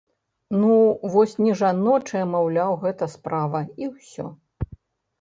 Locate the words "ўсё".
3.95-4.25